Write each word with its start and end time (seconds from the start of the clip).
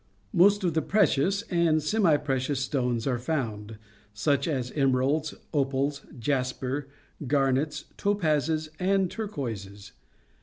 Most 0.33 0.63
of 0.63 0.73
the 0.73 0.81
precious 0.81 1.43
and 1.51 1.79
semi 1.79 2.17
precious 2.17 2.59
stones 2.59 3.05
are 3.05 3.19
found, 3.19 3.77
such 4.15 4.47
as 4.47 4.71
emeralds, 4.71 5.35
opals, 5.53 6.01
jasper, 6.17 6.87
garnets, 7.27 7.85
topazes, 7.99 8.69
and 8.79 9.11
turquoises. 9.11 9.91